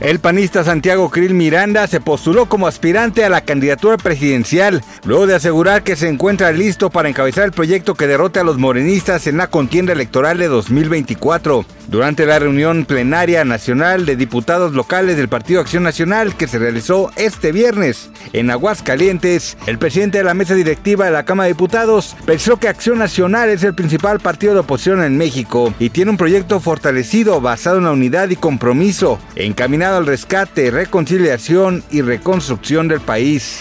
El 0.00 0.18
panista 0.18 0.64
Santiago 0.64 1.10
Krill 1.10 1.34
Miranda 1.34 1.86
se 1.86 2.00
postuló 2.00 2.46
como 2.46 2.66
aspirante 2.66 3.22
a 3.22 3.28
la 3.28 3.42
candidatura 3.42 3.98
presidencial, 3.98 4.82
luego 5.04 5.26
de 5.26 5.34
asegurar 5.34 5.82
que 5.82 5.94
se 5.94 6.08
encuentra 6.08 6.52
listo 6.52 6.88
para 6.88 7.10
encabezar 7.10 7.44
el 7.44 7.52
proyecto 7.52 7.94
que 7.94 8.06
derrote 8.06 8.40
a 8.40 8.44
los 8.44 8.56
morenistas 8.56 9.26
en 9.26 9.36
la 9.36 9.48
contienda 9.48 9.92
electoral 9.92 10.38
de 10.38 10.48
2024. 10.48 11.66
Durante 11.88 12.24
la 12.24 12.38
reunión 12.38 12.86
plenaria 12.86 13.44
nacional 13.44 14.06
de 14.06 14.16
diputados 14.16 14.72
locales 14.72 15.18
del 15.18 15.28
Partido 15.28 15.60
Acción 15.60 15.82
Nacional 15.82 16.34
que 16.34 16.46
se 16.46 16.58
realizó 16.58 17.10
este 17.16 17.52
viernes 17.52 18.10
en 18.32 18.50
Aguascalientes, 18.50 19.58
el 19.66 19.78
presidente 19.78 20.18
de 20.18 20.24
la 20.24 20.34
mesa 20.34 20.54
directiva 20.54 21.04
de 21.04 21.10
la 21.10 21.24
Cámara 21.24 21.48
de 21.48 21.54
Diputados 21.54 22.16
pensó 22.24 22.56
que 22.56 22.68
Acción 22.68 22.98
Nacional 22.98 23.50
es 23.50 23.64
el 23.64 23.74
principal 23.74 24.18
partido 24.20 24.54
de 24.54 24.60
oposición 24.60 25.02
en 25.02 25.18
México 25.18 25.74
y 25.78 25.90
tiene 25.90 26.12
un 26.12 26.16
proyecto 26.16 26.60
fortalecido 26.60 27.40
basado 27.42 27.78
en 27.78 27.84
la 27.84 27.92
unidad 27.92 28.30
y 28.30 28.36
compromiso, 28.36 29.18
encaminado 29.34 29.89
al 29.96 30.06
rescate, 30.06 30.70
reconciliación 30.70 31.82
y 31.90 32.02
reconstrucción 32.02 32.88
del 32.88 33.00
país. 33.00 33.60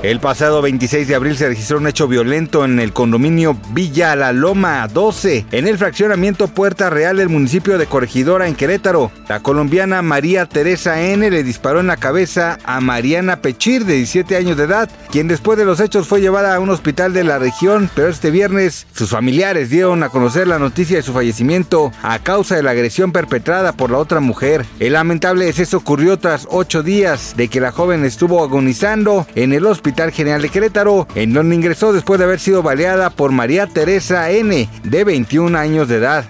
El 0.00 0.20
pasado 0.20 0.62
26 0.62 1.08
de 1.08 1.16
abril 1.16 1.36
se 1.36 1.48
registró 1.48 1.78
un 1.78 1.88
hecho 1.88 2.06
violento 2.06 2.64
en 2.64 2.78
el 2.78 2.92
condominio 2.92 3.58
Villa 3.72 4.14
La 4.14 4.32
Loma 4.32 4.86
12, 4.86 5.46
en 5.50 5.66
el 5.66 5.76
fraccionamiento 5.76 6.46
Puerta 6.46 6.88
Real 6.88 7.16
del 7.16 7.28
municipio 7.28 7.78
de 7.78 7.86
Corregidora 7.86 8.46
en 8.46 8.54
Querétaro. 8.54 9.10
La 9.28 9.40
colombiana 9.40 10.00
María 10.02 10.46
Teresa 10.46 11.02
N 11.02 11.28
le 11.28 11.42
disparó 11.42 11.80
en 11.80 11.88
la 11.88 11.96
cabeza 11.96 12.58
a 12.64 12.80
Mariana 12.80 13.42
Pechir 13.42 13.86
de 13.86 13.94
17 13.94 14.36
años 14.36 14.56
de 14.56 14.64
edad, 14.64 14.88
quien 15.10 15.26
después 15.26 15.58
de 15.58 15.64
los 15.64 15.80
hechos 15.80 16.06
fue 16.06 16.20
llevada 16.20 16.54
a 16.54 16.60
un 16.60 16.70
hospital 16.70 17.12
de 17.12 17.24
la 17.24 17.40
región, 17.40 17.90
pero 17.96 18.06
este 18.06 18.30
viernes 18.30 18.86
sus 18.94 19.10
familiares 19.10 19.68
dieron 19.68 20.04
a 20.04 20.10
conocer 20.10 20.46
la 20.46 20.60
noticia 20.60 20.98
de 20.98 21.02
su 21.02 21.12
fallecimiento 21.12 21.90
a 22.04 22.20
causa 22.20 22.54
de 22.54 22.62
la 22.62 22.70
agresión 22.70 23.10
perpetrada 23.10 23.72
por 23.72 23.90
la 23.90 23.98
otra 23.98 24.20
mujer. 24.20 24.64
El 24.78 24.92
lamentable 24.92 25.46
deceso 25.46 25.78
ocurrió 25.78 26.20
tras 26.20 26.46
ocho 26.52 26.84
días 26.84 27.34
de 27.36 27.48
que 27.48 27.60
la 27.60 27.72
joven 27.72 28.04
estuvo 28.04 28.44
agonizando 28.44 29.26
en 29.34 29.52
el 29.52 29.66
Hospital 29.66 29.87
General 30.12 30.42
de 30.42 30.48
Querétaro, 30.48 31.06
en 31.14 31.32
donde 31.32 31.54
ingresó 31.54 31.92
después 31.92 32.18
de 32.18 32.24
haber 32.24 32.40
sido 32.40 32.62
baleada 32.62 33.10
por 33.10 33.32
María 33.32 33.66
Teresa 33.66 34.30
N, 34.30 34.68
de 34.82 35.04
21 35.04 35.58
años 35.58 35.88
de 35.88 35.96
edad. 35.96 36.24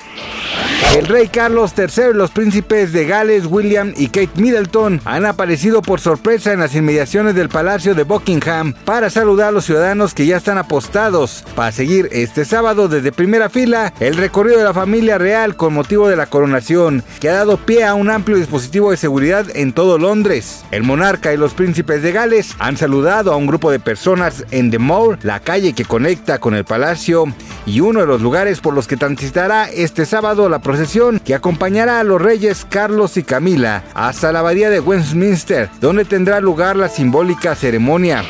El 0.96 1.06
rey 1.06 1.28
Carlos 1.28 1.74
III 1.76 2.10
y 2.10 2.14
los 2.14 2.30
príncipes 2.30 2.92
de 2.92 3.04
Gales, 3.04 3.46
William 3.46 3.92
y 3.96 4.06
Kate 4.06 4.30
Middleton 4.36 5.00
han 5.04 5.26
aparecido 5.26 5.82
por 5.82 6.00
sorpresa 6.00 6.52
en 6.52 6.60
las 6.60 6.74
inmediaciones 6.74 7.34
del 7.34 7.48
Palacio 7.48 7.94
de 7.94 8.04
Buckingham 8.04 8.74
para 8.84 9.10
saludar 9.10 9.48
a 9.48 9.52
los 9.52 9.66
ciudadanos 9.66 10.14
que 10.14 10.26
ya 10.26 10.38
están 10.38 10.56
apostados 10.56 11.44
para 11.54 11.72
seguir 11.72 12.08
este 12.10 12.44
sábado 12.44 12.88
desde 12.88 13.12
primera 13.12 13.50
fila 13.50 13.92
el 14.00 14.16
recorrido 14.16 14.58
de 14.58 14.64
la 14.64 14.74
familia 14.74 15.18
real 15.18 15.56
con 15.56 15.74
motivo 15.74 16.08
de 16.08 16.16
la 16.16 16.26
coronación, 16.26 17.04
que 17.20 17.28
ha 17.28 17.34
dado 17.34 17.58
pie 17.58 17.84
a 17.84 17.94
un 17.94 18.10
amplio 18.10 18.36
dispositivo 18.36 18.90
de 18.90 18.96
seguridad 18.96 19.46
en 19.54 19.72
todo 19.72 19.98
Londres. 19.98 20.64
El 20.70 20.84
monarca 20.84 21.34
y 21.34 21.36
los 21.36 21.54
príncipes 21.54 22.02
de 22.02 22.12
Gales 22.12 22.54
han 22.58 22.76
saludado 22.76 23.32
a 23.32 23.36
un 23.36 23.46
grupo 23.46 23.70
de 23.70 23.78
personas 23.80 24.44
en 24.50 24.70
The 24.70 24.78
Mall, 24.78 25.18
la 25.22 25.40
calle 25.40 25.74
que 25.74 25.84
conecta 25.84 26.38
con 26.38 26.54
el 26.54 26.64
palacio 26.64 27.26
y 27.66 27.80
uno 27.80 28.00
de 28.00 28.06
los 28.06 28.22
lugares 28.22 28.60
por 28.60 28.74
los 28.74 28.86
que 28.86 28.96
transitará 28.96 29.68
este 29.68 30.06
sábado 30.06 30.48
la 30.48 30.60
procesión 30.68 31.18
que 31.18 31.34
acompañará 31.34 31.98
a 31.98 32.04
los 32.04 32.20
reyes 32.20 32.66
Carlos 32.68 33.16
y 33.16 33.22
Camila 33.22 33.84
hasta 33.94 34.32
la 34.32 34.40
abadía 34.40 34.68
de 34.68 34.80
Westminster, 34.80 35.70
donde 35.80 36.04
tendrá 36.04 36.42
lugar 36.42 36.76
la 36.76 36.90
simbólica 36.90 37.54
ceremonia. 37.54 38.22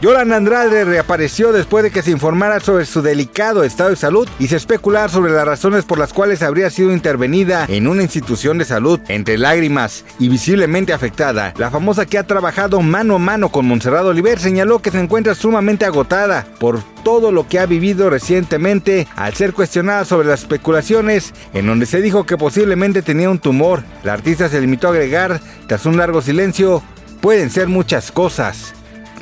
Yolanda 0.00 0.36
Andrade 0.36 0.84
reapareció 0.84 1.52
después 1.52 1.84
de 1.84 1.90
que 1.90 2.02
se 2.02 2.10
informara 2.10 2.60
sobre 2.60 2.84
su 2.84 3.00
delicado 3.00 3.64
estado 3.64 3.90
de 3.90 3.96
salud 3.96 4.28
y 4.38 4.48
se 4.48 4.56
especular 4.56 5.08
sobre 5.08 5.32
las 5.32 5.46
razones 5.46 5.84
por 5.84 5.98
las 5.98 6.12
cuales 6.12 6.42
habría 6.42 6.68
sido 6.68 6.92
intervenida 6.92 7.64
en 7.68 7.86
una 7.86 8.02
institución 8.02 8.58
de 8.58 8.64
salud. 8.64 9.00
Entre 9.08 9.38
lágrimas 9.38 10.04
y 10.18 10.28
visiblemente 10.28 10.92
afectada, 10.92 11.54
la 11.56 11.70
famosa 11.70 12.06
que 12.06 12.18
ha 12.18 12.26
trabajado 12.26 12.82
mano 12.82 13.14
a 13.14 13.18
mano 13.18 13.48
con 13.50 13.66
Monserrado 13.66 14.08
Oliver 14.08 14.38
señaló 14.38 14.80
que 14.80 14.90
se 14.90 14.98
encuentra 14.98 15.34
sumamente 15.34 15.86
agotada 15.86 16.44
por 16.58 16.82
todo 17.02 17.32
lo 17.32 17.48
que 17.48 17.58
ha 17.58 17.66
vivido 17.66 18.10
recientemente 18.10 19.06
al 19.16 19.34
ser 19.34 19.54
cuestionada 19.54 20.04
sobre 20.04 20.28
las 20.28 20.40
especulaciones 20.40 21.32
en 21.54 21.66
donde 21.66 21.86
se 21.86 22.02
dijo 22.02 22.26
que 22.26 22.36
posiblemente 22.36 23.00
tenía 23.00 23.30
un 23.30 23.38
tumor. 23.38 23.82
La 24.02 24.12
artista 24.12 24.48
se 24.48 24.60
limitó 24.60 24.88
a 24.88 24.90
agregar, 24.90 25.40
tras 25.66 25.86
un 25.86 25.96
largo 25.96 26.20
silencio, 26.20 26.82
pueden 27.20 27.48
ser 27.48 27.68
muchas 27.68 28.10
cosas. 28.10 28.74